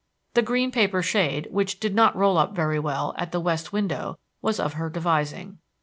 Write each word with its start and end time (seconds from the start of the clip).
The 0.33 0.41
green 0.41 0.71
paper 0.71 1.03
shade, 1.03 1.47
which 1.51 1.79
did 1.79 1.93
not 1.93 2.15
roll 2.15 2.39
up 2.39 2.55
very 2.55 2.79
well, 2.79 3.13
at 3.19 3.31
the 3.31 3.39
west 3.39 3.71
window 3.71 4.17
was 4.41 4.59
of 4.59 4.73
her 4.73 4.89
devising. 4.89 5.59